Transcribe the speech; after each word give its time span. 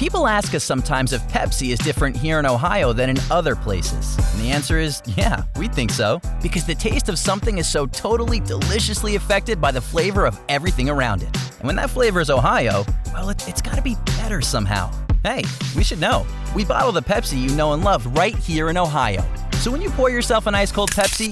People 0.00 0.26
ask 0.26 0.54
us 0.54 0.64
sometimes 0.64 1.12
if 1.12 1.20
Pepsi 1.28 1.74
is 1.74 1.78
different 1.78 2.16
here 2.16 2.38
in 2.38 2.46
Ohio 2.46 2.94
than 2.94 3.10
in 3.10 3.18
other 3.30 3.54
places. 3.54 4.16
And 4.32 4.40
the 4.40 4.48
answer 4.48 4.78
is 4.78 5.02
yeah, 5.04 5.42
we 5.56 5.68
think 5.68 5.90
so. 5.90 6.22
Because 6.40 6.64
the 6.64 6.74
taste 6.74 7.10
of 7.10 7.18
something 7.18 7.58
is 7.58 7.68
so 7.68 7.84
totally 7.84 8.40
deliciously 8.40 9.16
affected 9.16 9.60
by 9.60 9.70
the 9.70 9.80
flavor 9.82 10.24
of 10.24 10.40
everything 10.48 10.88
around 10.88 11.22
it. 11.22 11.28
And 11.58 11.64
when 11.64 11.76
that 11.76 11.90
flavor 11.90 12.18
is 12.18 12.30
Ohio, 12.30 12.86
well, 13.12 13.28
it, 13.28 13.46
it's 13.46 13.60
gotta 13.60 13.82
be 13.82 13.94
better 14.16 14.40
somehow. 14.40 14.90
Hey, 15.22 15.44
we 15.76 15.84
should 15.84 16.00
know. 16.00 16.26
We 16.56 16.64
bottle 16.64 16.92
the 16.92 17.02
Pepsi 17.02 17.38
you 17.38 17.54
know 17.54 17.74
and 17.74 17.84
love 17.84 18.06
right 18.16 18.34
here 18.34 18.70
in 18.70 18.78
Ohio. 18.78 19.22
So 19.56 19.70
when 19.70 19.82
you 19.82 19.90
pour 19.90 20.08
yourself 20.08 20.46
an 20.46 20.54
ice 20.54 20.72
cold 20.72 20.92
Pepsi, 20.92 21.30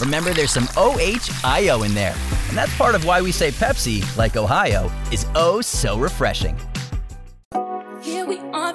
remember 0.00 0.32
there's 0.32 0.52
some 0.52 0.68
OHIO 0.74 1.84
in 1.84 1.92
there. 1.92 2.16
And 2.48 2.56
that's 2.56 2.74
part 2.78 2.94
of 2.94 3.04
why 3.04 3.20
we 3.20 3.30
say 3.30 3.50
Pepsi, 3.50 4.16
like 4.16 4.38
Ohio, 4.38 4.90
is 5.12 5.26
oh 5.34 5.60
so 5.60 5.98
refreshing. 5.98 6.58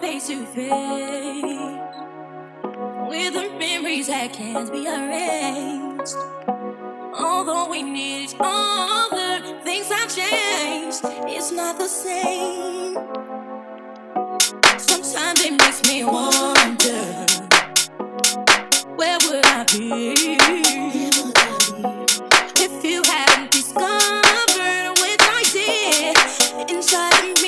Face 0.04 0.28
to 0.28 0.46
face 0.48 1.42
with 3.08 3.34
the 3.36 3.56
memories 3.58 4.08
that 4.08 4.34
can't 4.34 4.70
be 4.70 4.86
erased. 4.86 6.18
Although 7.18 7.70
we 7.70 7.84
need 7.84 8.26
each 8.26 8.36
other, 8.38 9.62
things 9.64 9.88
have 9.88 10.14
changed. 10.14 11.00
It's 11.34 11.54
not 11.54 11.78
the 11.78 11.88
same. 11.88 12.96
Sometimes 14.78 15.40
it 15.40 15.52
makes 15.52 15.82
me 15.88 16.04
wonder 16.04 17.26
where 18.98 19.18
would 19.24 19.46
I 19.46 19.64
be 19.72 20.38
if 22.60 22.84
you 22.84 23.02
hadn't 23.04 23.52
discovered 23.52 24.90
what 25.00 25.22
I 25.22 25.44
did 25.54 26.70
inside 26.70 27.24
of 27.24 27.42
me. 27.42 27.43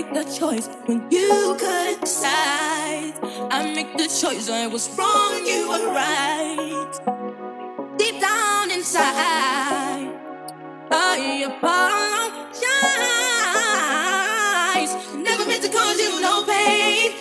Make 0.00 0.14
the 0.14 0.24
choice 0.24 0.66
when 0.86 1.10
you 1.10 1.56
could 1.60 2.00
decide. 2.00 3.12
I 3.50 3.70
make 3.74 3.92
the 3.98 4.08
choice. 4.08 4.48
I 4.48 4.66
was 4.66 4.88
wrong, 4.96 5.44
you 5.44 5.68
were 5.68 5.92
right. 5.92 6.90
Deep 7.98 8.18
down 8.18 8.70
inside, 8.70 10.08
I 10.90 11.44
apologize. 11.50 11.84
Never 15.16 15.44
meant 15.44 15.64
to 15.64 15.68
cause 15.68 16.00
you 16.00 16.18
no 16.22 16.44
pain. 16.44 17.12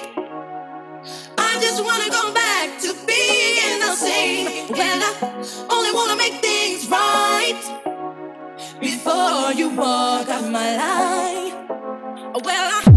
I 1.37 1.59
just 1.59 1.83
wanna 1.83 2.09
go 2.09 2.31
back 2.33 2.79
to 2.79 2.93
being 3.05 3.79
the 3.81 3.93
same. 3.93 4.69
Well, 4.71 5.03
I 5.03 5.67
only 5.69 5.91
wanna 5.91 6.15
make 6.15 6.35
things 6.35 6.87
right 6.87 7.61
before 8.79 9.51
you 9.51 9.67
walk 9.75 10.29
out 10.29 10.49
my 10.49 10.77
life. 10.77 11.38
Well, 12.35 12.43
I 12.43 12.88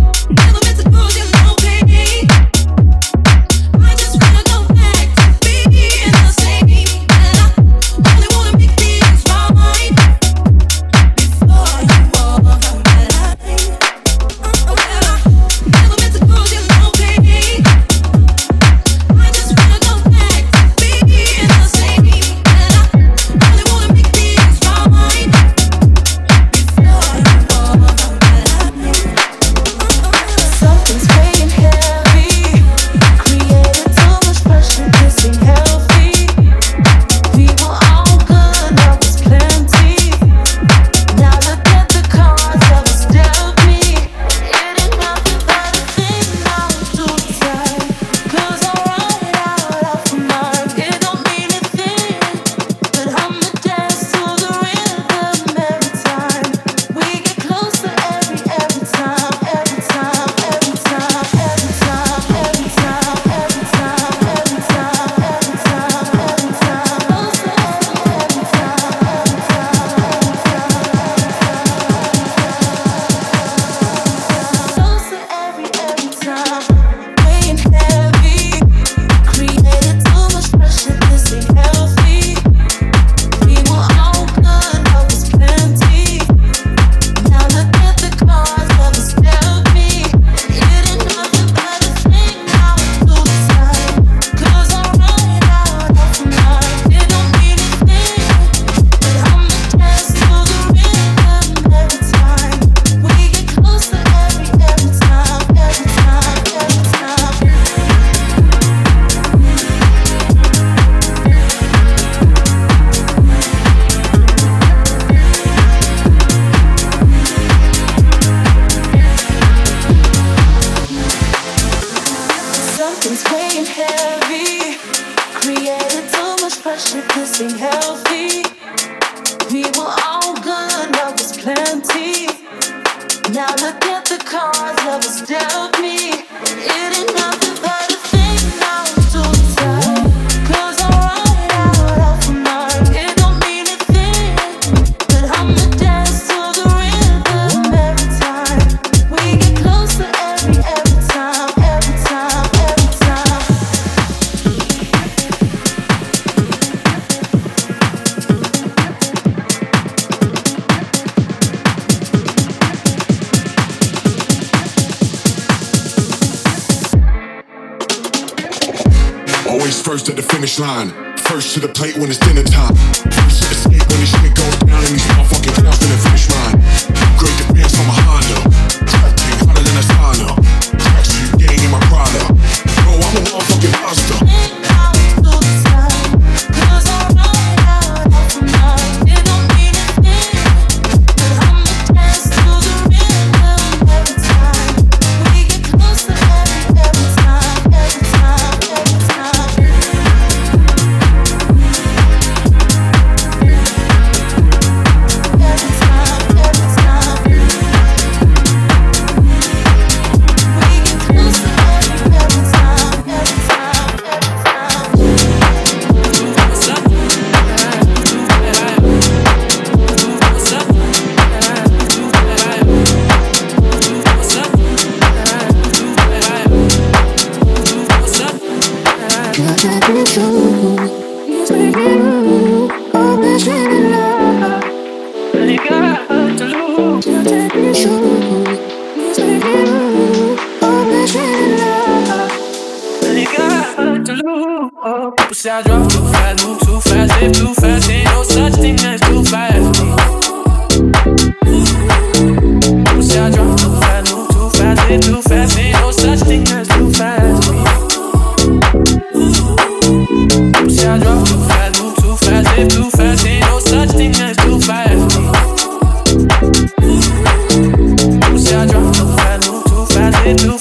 First 169.92 170.08
at 170.08 170.16
the 170.16 170.22
finish 170.22 170.58
line. 170.58 170.88
First 171.18 171.52
to 171.52 171.60
the 171.60 171.68
plate 171.68 171.98
when 171.98 172.08
it's 172.08 172.18
dinner 172.18 172.42
time. 172.42 172.74
First 173.12 173.42
to 173.42 173.50
escape 173.52 173.86
when 173.90 174.00
this 174.00 174.08
shit 174.08 174.34
goes 174.34 174.56
down 174.64 174.80
and 174.80 174.88
these 174.88 175.04
motherfucking 175.04 175.52
clowns 175.52 175.82
in 175.84 175.90
the 175.90 175.98
finish 175.98 176.30
line. 176.30 176.62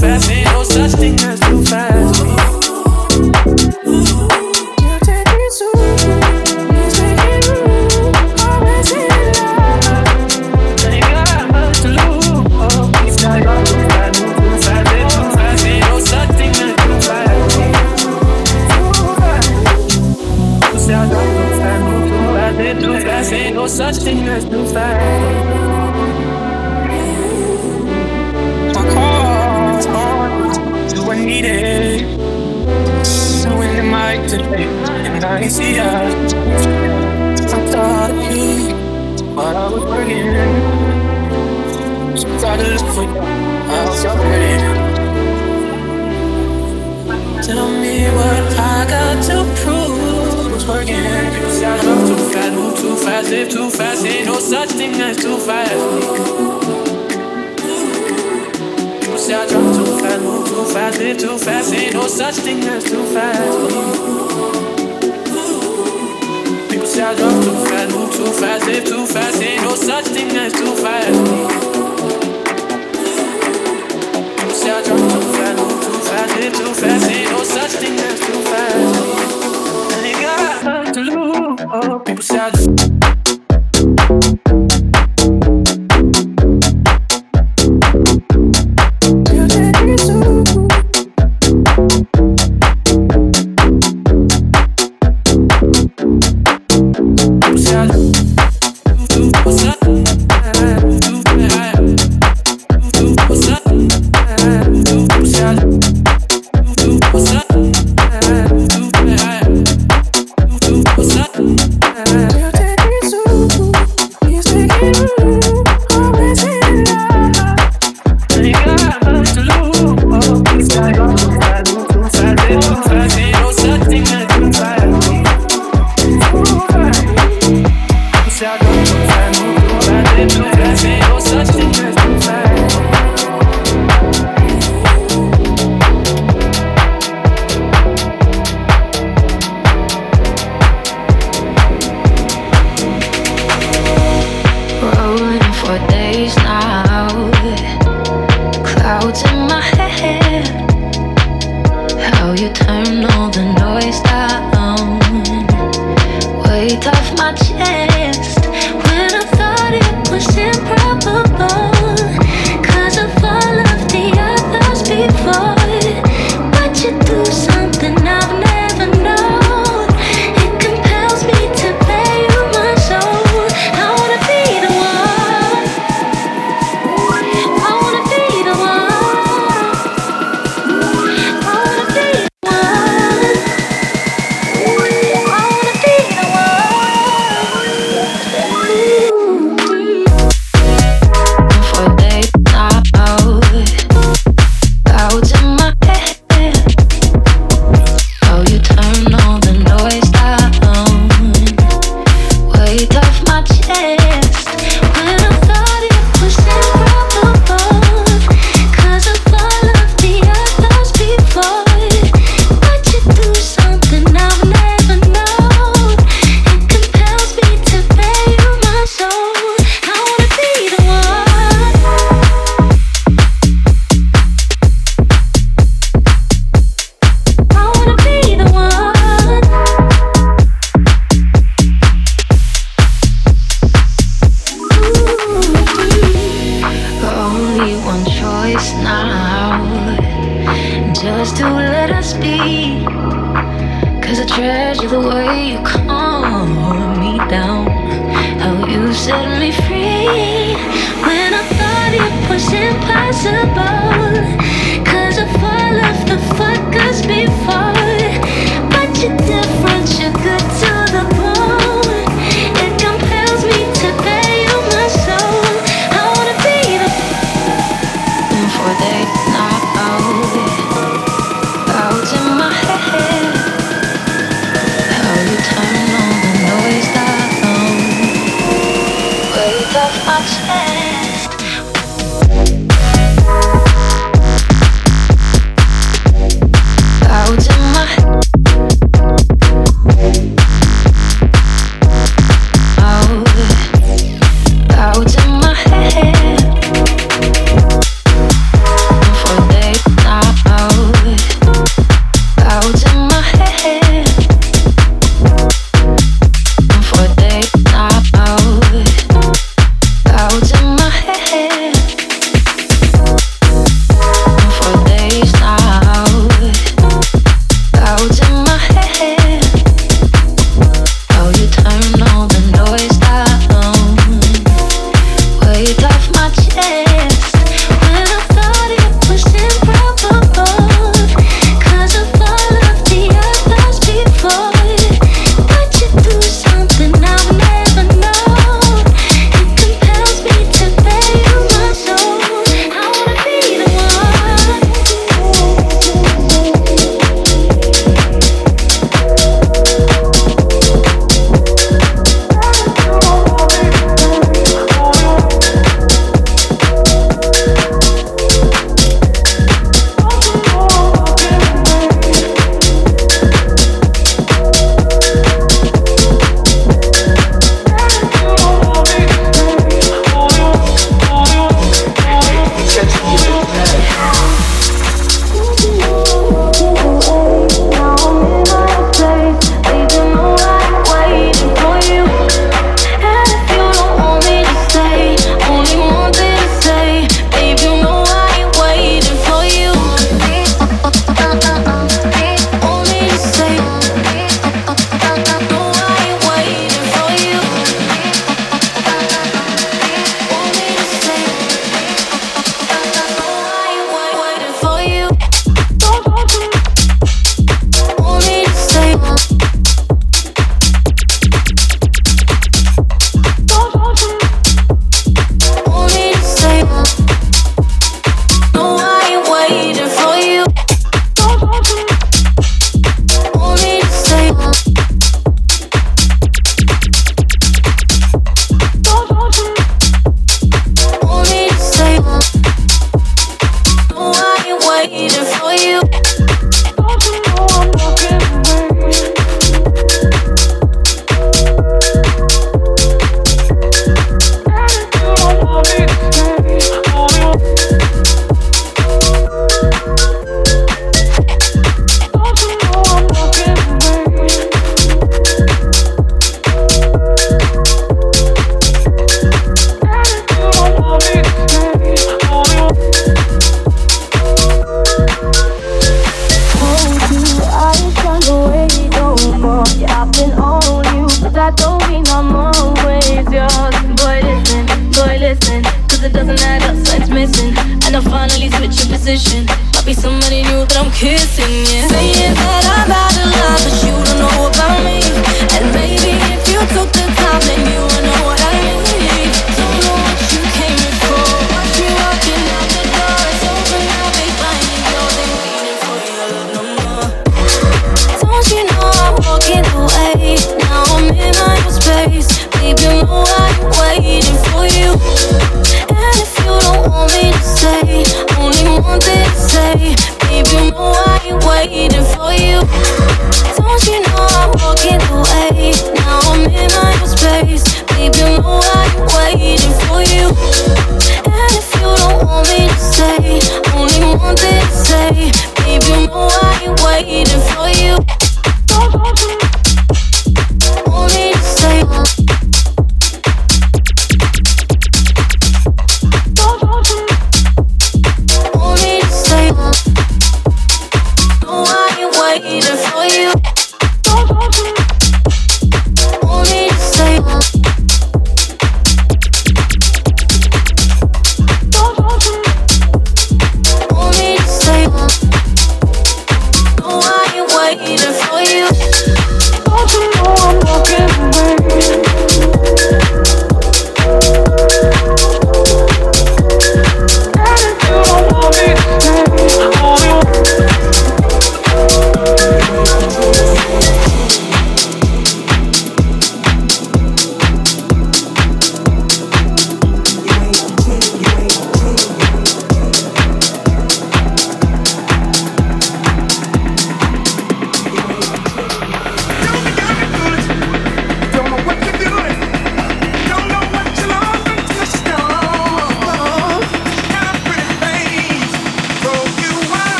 fé 0.00 0.18
sem 0.20 0.44
noção. 0.44 0.77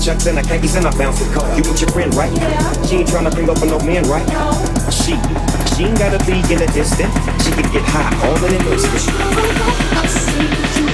Chucks 0.00 0.26
and 0.26 0.38
a 0.38 0.42
khakis 0.42 0.76
and 0.76 0.86
a 0.86 0.90
bouncing 0.96 1.30
car. 1.32 1.46
You 1.56 1.62
with 1.62 1.80
your 1.80 1.90
friend, 1.90 2.14
right? 2.14 2.32
She 2.88 2.96
ain't 2.96 3.08
trying 3.08 3.24
to 3.24 3.30
bring 3.30 3.48
up 3.48 3.58
a 3.58 3.66
no 3.66 3.78
man, 3.80 4.04
right? 4.08 4.26
She, 4.90 5.14
she 5.76 5.84
ain't 5.84 5.98
gotta 5.98 6.18
be 6.24 6.40
in 6.52 6.58
the 6.58 6.66
distance. 6.72 7.14
She 7.44 7.52
can 7.52 7.70
get 7.72 7.84
high 7.86 8.10
all 8.26 8.44
in 8.44 8.54
an 8.54 8.66
instant. 8.72 10.89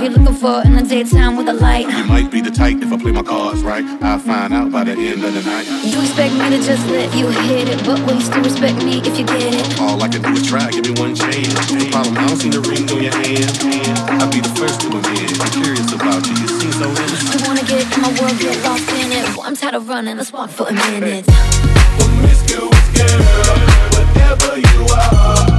vibe 0.00 0.10
you 0.10 0.16
looking 0.16 0.34
for 0.34 0.62
in 0.64 0.74
the 0.76 0.82
daytime 0.82 1.36
with 1.36 1.48
a 1.48 1.52
light. 1.52 1.88
You 1.88 2.04
might 2.04 2.30
be 2.30 2.40
the 2.40 2.50
type 2.50 2.78
if 2.80 2.92
I 2.92 2.96
play 2.96 3.12
my 3.12 3.22
cards 3.22 3.62
right. 3.62 3.84
I'll 4.02 4.18
find 4.18 4.52
out 4.52 4.72
by 4.72 4.84
the 4.84 4.92
end 4.92 5.24
of 5.24 5.34
the 5.34 5.42
night. 5.42 5.66
You 5.84 6.00
expect 6.00 6.34
me 6.34 6.50
to 6.50 6.62
just 6.62 6.86
let 6.88 7.14
you 7.14 7.28
hit 7.28 7.68
it, 7.68 7.84
but 7.84 7.98
will 8.06 8.14
you 8.14 8.20
still 8.20 8.42
respect 8.42 8.78
me 8.84 8.98
if 8.98 9.18
you 9.18 9.26
get 9.26 9.54
it? 9.54 9.80
All 9.80 10.02
I 10.02 10.08
can 10.08 10.22
do 10.22 10.30
is 10.30 10.46
try, 10.46 10.70
give 10.70 10.84
me 10.84 10.92
one 11.00 11.14
chance. 11.14 11.72
No 11.72 11.84
problem, 11.90 12.18
I 12.18 12.26
don't 12.28 12.38
see 12.38 12.50
the 12.50 12.60
ring 12.60 12.88
on 12.90 13.02
your 13.02 13.12
hand. 13.12 13.52
I'll 14.20 14.30
be 14.30 14.40
the 14.40 14.52
first 14.56 14.80
to 14.82 14.88
admit. 14.88 15.40
I'm 15.40 15.50
curious 15.62 15.92
about 15.92 16.26
you, 16.26 16.34
you 16.40 16.48
seem 16.48 16.72
so 16.72 16.88
innocent. 16.88 17.34
You 17.34 17.46
wanna 17.46 17.64
get 17.64 17.84
in 17.84 18.00
my 18.00 18.12
world, 18.20 18.38
get 18.38 18.56
lost 18.64 18.88
in 18.90 19.12
it. 19.12 19.24
Well, 19.36 19.46
I'm 19.46 19.56
tired 19.56 19.74
of 19.74 19.88
running, 19.88 20.16
let's 20.16 20.32
walk 20.32 20.50
for 20.50 20.68
a 20.68 20.72
minute. 20.72 21.24
Hey. 21.26 21.34
Well, 21.98 22.10
Miss 22.22 22.40
Girl, 22.48 22.70
Miss 22.70 22.88
Girl, 22.96 23.20
whatever 23.92 24.58
you 24.58 24.86
are. 24.88 25.49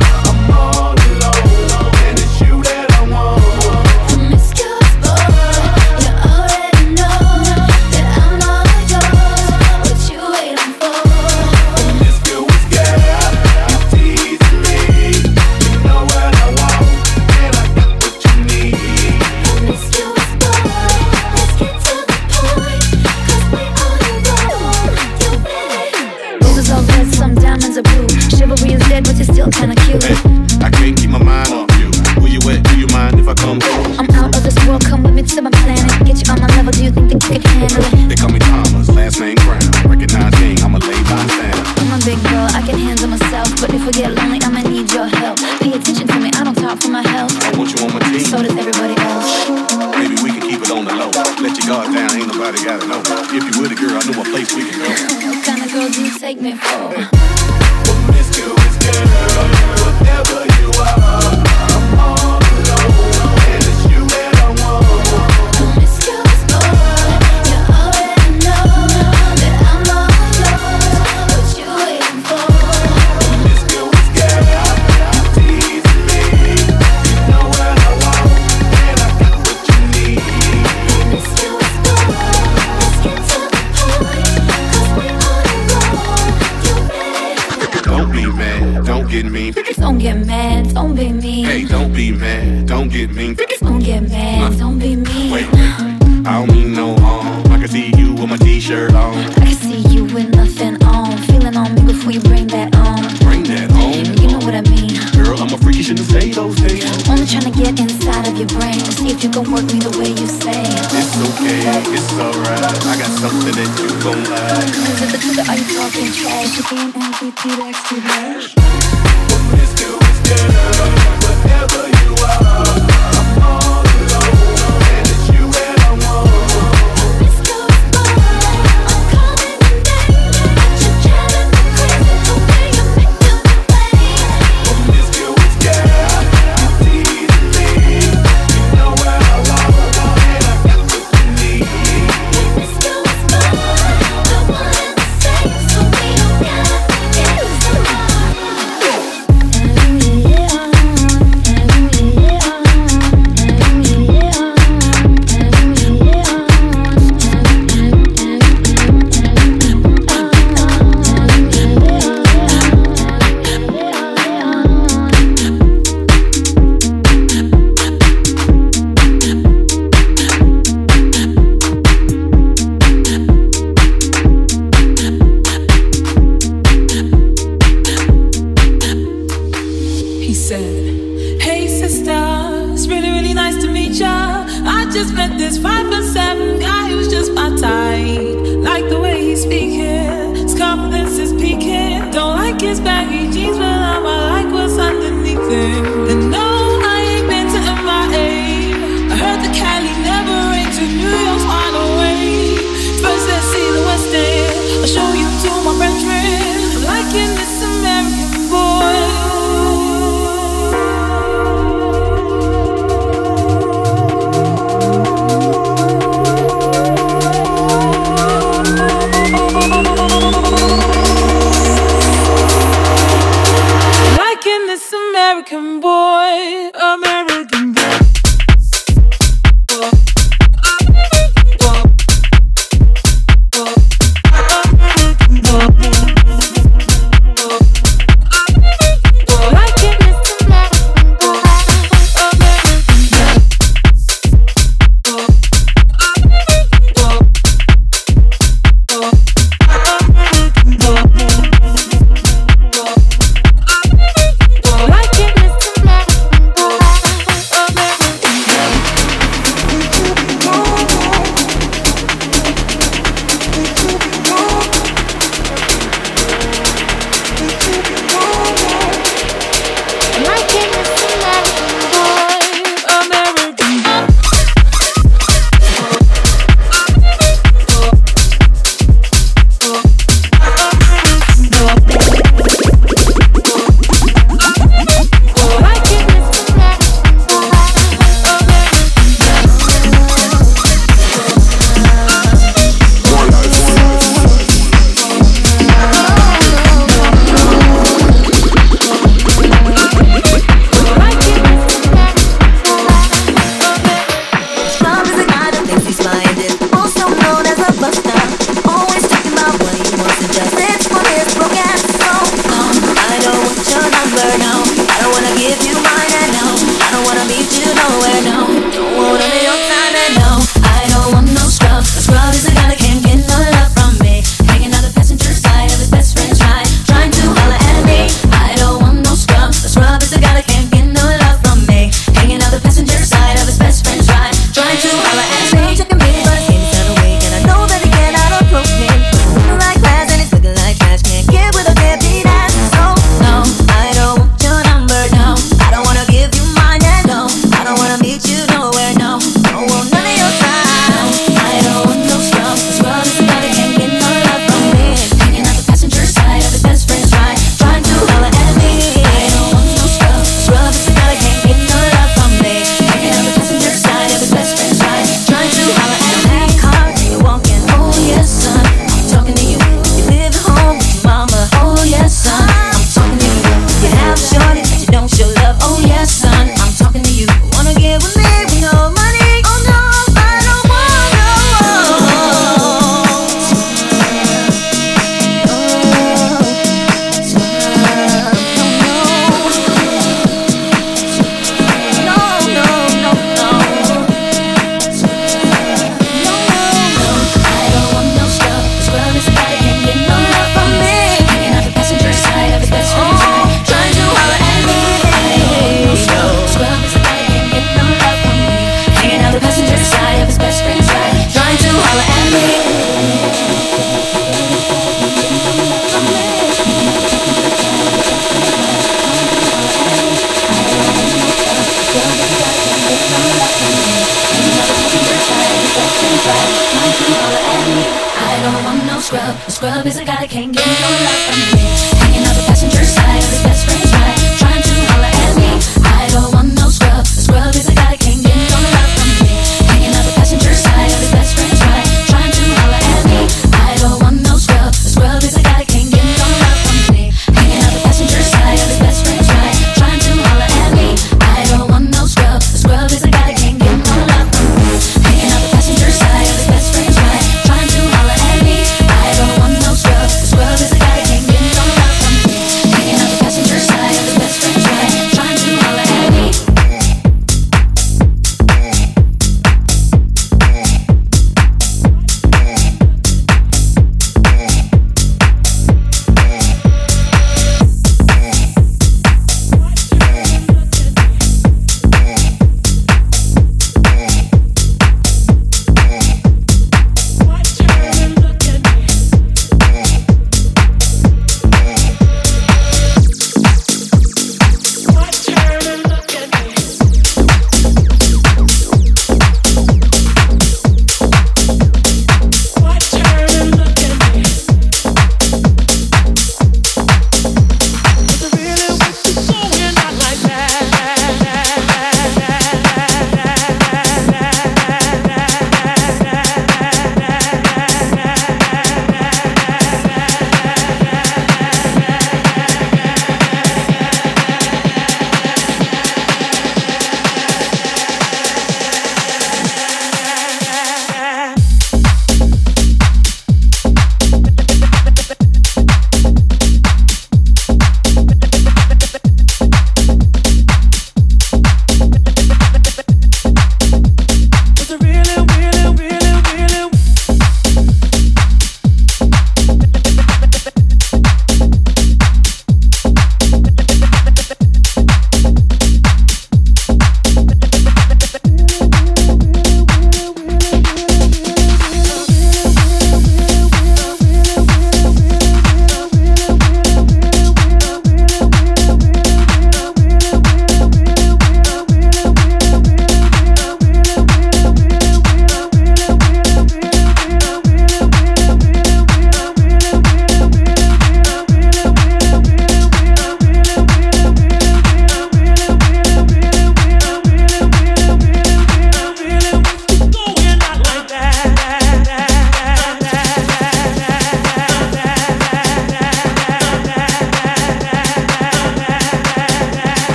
He 180.32 180.36
said, 180.36 181.42
Hey 181.42 181.68
sister, 181.68 182.72
it's 182.72 182.88
really, 182.88 183.10
really 183.10 183.34
nice 183.34 183.62
to 183.64 183.70
meet 183.70 184.00
ya. 184.00 184.46
I 184.64 184.90
just 184.90 185.14
met 185.14 185.38
this 185.38 185.58
five 185.58 185.92
and 185.92 186.06
seven 186.06 186.58
guy 186.58 186.88
who's 186.88 187.10
just 187.10 187.34
my 187.34 187.50
type. 187.58 188.38
Like 188.64 188.88
the 188.88 188.98
way 188.98 189.22
he's 189.26 189.42
speaking, 189.44 190.36
his 190.38 190.58
confidence 190.58 191.18
is 191.18 191.34
peaking. 191.34 192.12
Don't 192.12 192.38
like 192.38 192.62
his 192.62 192.80
baggy 192.80 193.30
jeans, 193.30 193.58
but 193.58 193.66
I 193.66 193.98
like 193.98 194.54
what's 194.54 194.78
underneath 194.78 195.50
him. 195.52 196.08
And 196.08 196.32
no 196.32 196.51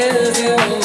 with 0.00 0.38
you. 0.38 0.79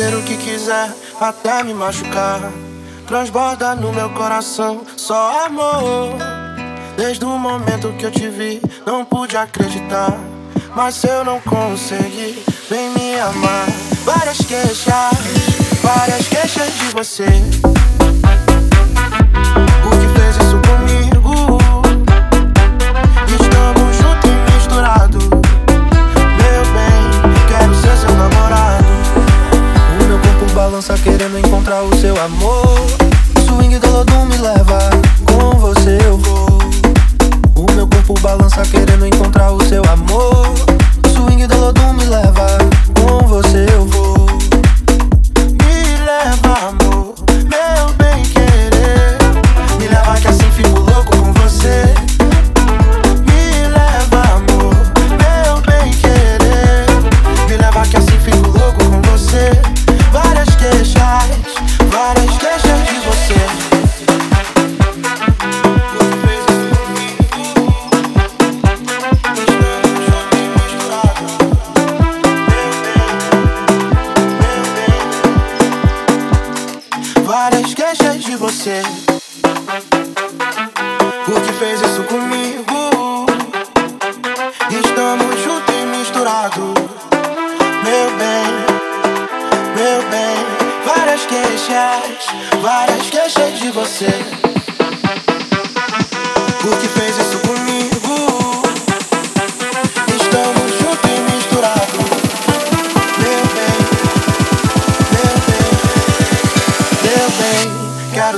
fazer 0.00 0.16
o 0.16 0.22
que 0.22 0.36
quiser 0.38 0.90
até 1.20 1.62
me 1.62 1.74
machucar. 1.74 2.40
Transborda 3.06 3.74
no 3.74 3.92
meu 3.92 4.08
coração 4.10 4.80
só 4.96 5.44
amor. 5.44 6.16
Desde 6.96 7.22
o 7.26 7.38
momento 7.38 7.92
que 7.98 8.06
eu 8.06 8.10
te 8.10 8.26
vi, 8.28 8.62
não 8.86 9.04
pude 9.04 9.36
acreditar. 9.36 10.18
Mas 10.74 10.94
se 10.94 11.06
eu 11.06 11.22
não 11.22 11.38
consegui, 11.40 12.42
vem 12.70 12.90
me 12.90 13.20
amar. 13.20 13.66
Várias 14.02 14.38
queixas, 14.38 14.86
várias 15.82 16.28
queixas 16.28 16.72
de 16.78 16.86
você. 16.94 17.69
querendo 30.98 31.38
encontrar 31.38 31.82
o 31.82 31.96
seu 31.96 32.20
amor. 32.20 32.78
Swing 33.46 33.78
do 33.78 33.90
Lodum 33.90 34.24
me 34.26 34.36
leva, 34.38 34.90
com 35.24 35.58
você 35.58 35.98
eu 36.04 36.18
vou. 36.18 36.58
O 37.54 37.72
meu 37.72 37.86
corpo 37.86 38.14
balança 38.20 38.62
querendo 38.62 39.06
encontrar 39.06 39.52
o 39.52 39.62
seu 39.64 39.82
amor. 39.84 40.52
Swing 41.12 41.46
do 41.46 41.56
Lodum 41.58 41.92
me 41.92 42.04
leva. 42.04 42.49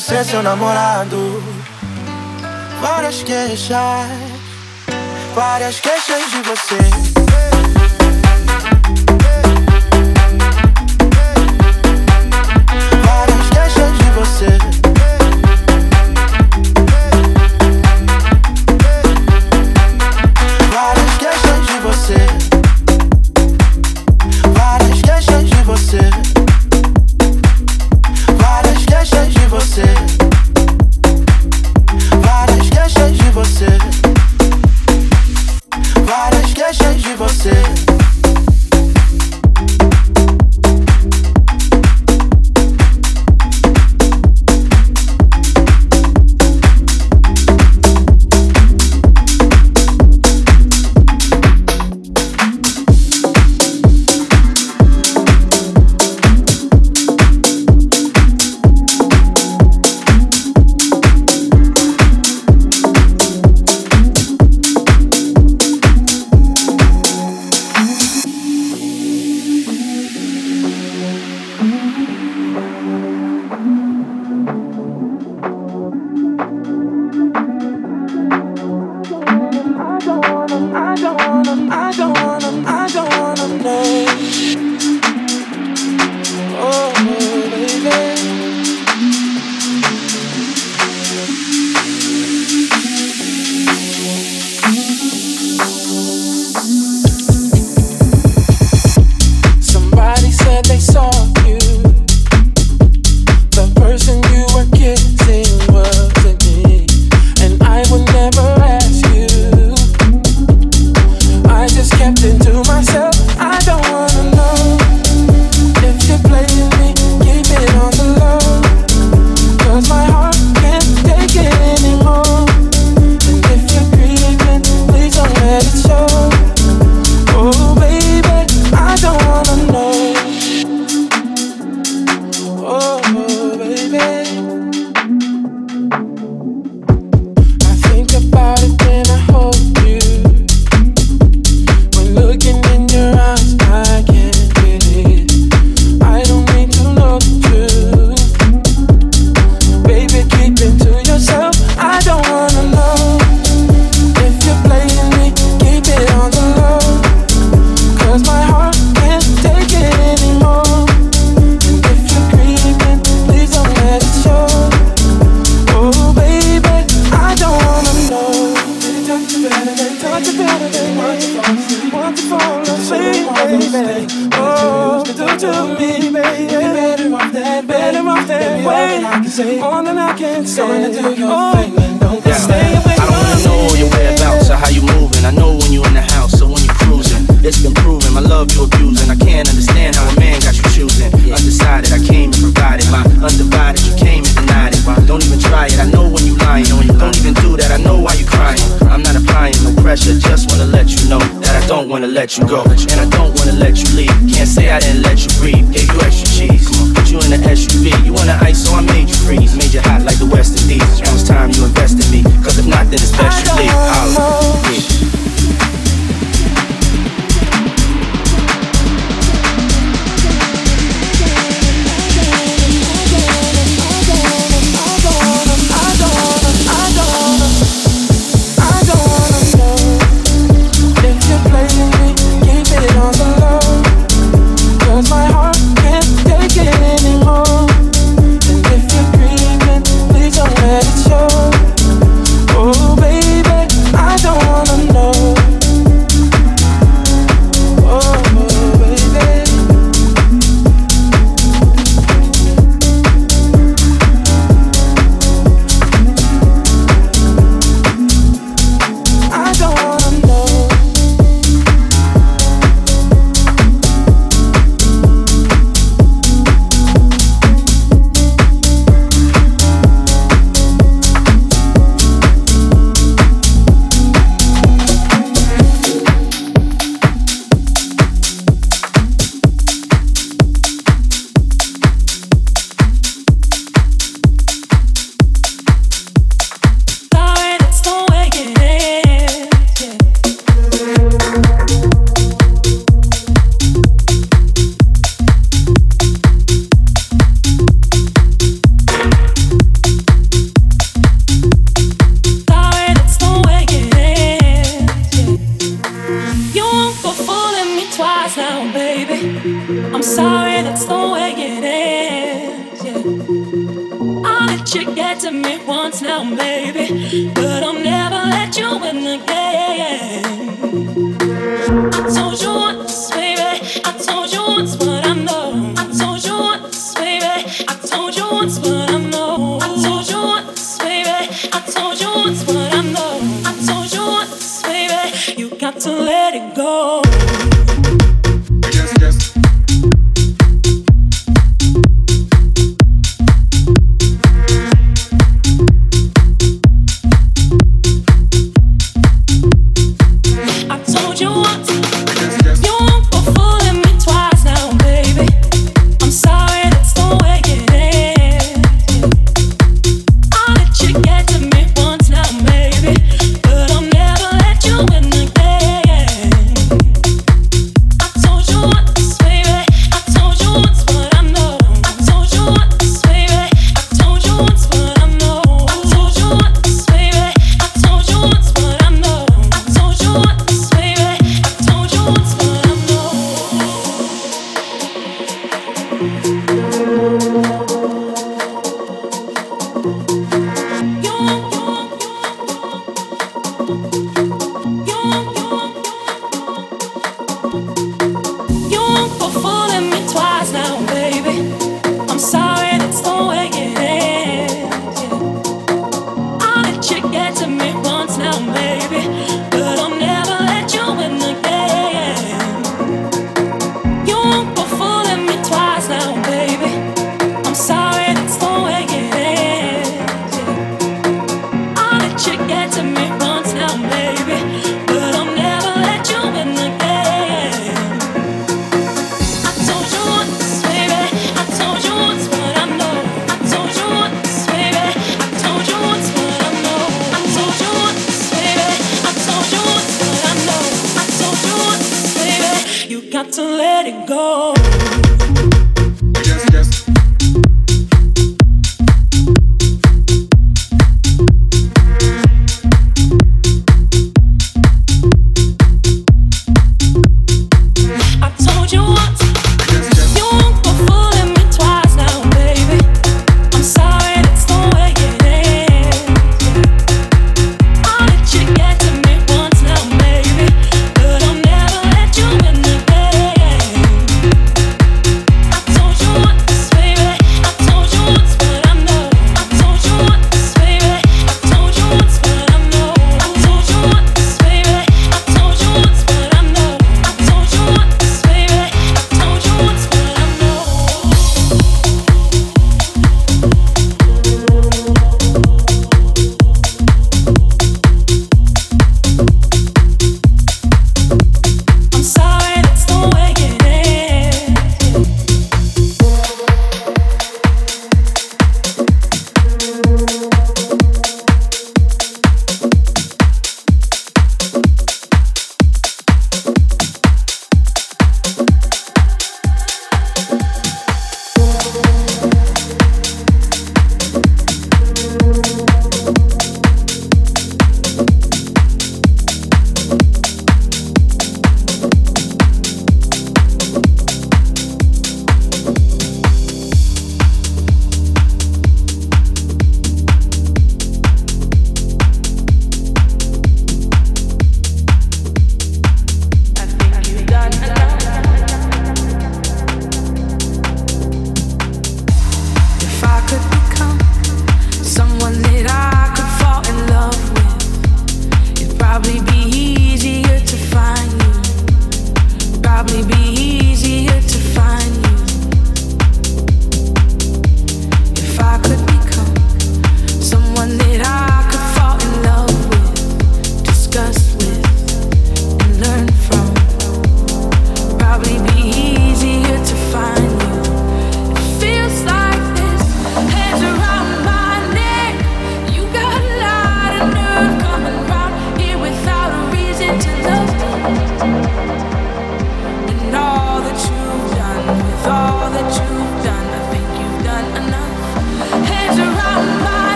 ser 0.00 0.14
é 0.14 0.24
seu 0.24 0.42
namorado. 0.42 1.42
Várias 2.80 3.22
queixas, 3.22 4.08
várias 5.34 5.78
queixas 5.78 6.30
de 6.30 6.42
você. 6.42 7.20
você 14.20 14.69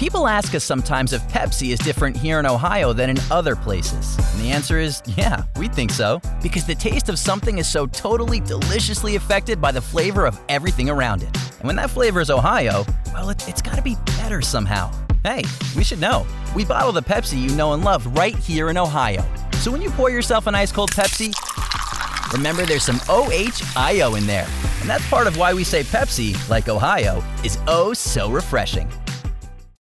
People 0.00 0.26
ask 0.26 0.54
us 0.54 0.64
sometimes 0.64 1.12
if 1.12 1.20
Pepsi 1.28 1.74
is 1.74 1.78
different 1.78 2.16
here 2.16 2.40
in 2.40 2.46
Ohio 2.46 2.94
than 2.94 3.10
in 3.10 3.18
other 3.30 3.54
places. 3.54 4.16
And 4.32 4.40
the 4.40 4.48
answer 4.50 4.78
is 4.78 5.02
yeah, 5.04 5.44
we 5.56 5.68
think 5.68 5.90
so. 5.90 6.22
Because 6.42 6.64
the 6.64 6.74
taste 6.74 7.10
of 7.10 7.18
something 7.18 7.58
is 7.58 7.68
so 7.68 7.86
totally 7.86 8.40
deliciously 8.40 9.16
affected 9.16 9.60
by 9.60 9.72
the 9.72 9.80
flavor 9.82 10.24
of 10.24 10.40
everything 10.48 10.88
around 10.88 11.22
it. 11.22 11.36
And 11.58 11.64
when 11.64 11.76
that 11.76 11.90
flavor 11.90 12.22
is 12.22 12.30
Ohio, 12.30 12.86
well, 13.12 13.28
it, 13.28 13.46
it's 13.46 13.60
gotta 13.60 13.82
be 13.82 13.94
better 14.16 14.40
somehow. 14.40 14.90
Hey, 15.22 15.42
we 15.76 15.84
should 15.84 16.00
know. 16.00 16.26
We 16.56 16.64
bottle 16.64 16.92
the 16.92 17.02
Pepsi 17.02 17.38
you 17.38 17.54
know 17.54 17.74
and 17.74 17.84
love 17.84 18.06
right 18.16 18.34
here 18.34 18.70
in 18.70 18.78
Ohio. 18.78 19.22
So 19.56 19.70
when 19.70 19.82
you 19.82 19.90
pour 19.90 20.08
yourself 20.08 20.46
an 20.46 20.54
ice 20.54 20.72
cold 20.72 20.92
Pepsi, 20.92 21.34
remember 22.32 22.64
there's 22.64 22.84
some 22.84 23.00
OHIO 23.10 24.16
in 24.16 24.26
there. 24.26 24.48
And 24.80 24.88
that's 24.88 25.06
part 25.10 25.26
of 25.26 25.36
why 25.36 25.52
we 25.52 25.62
say 25.62 25.82
Pepsi, 25.82 26.48
like 26.48 26.70
Ohio, 26.70 27.22
is 27.44 27.58
oh 27.66 27.92
so 27.92 28.30
refreshing. 28.30 28.90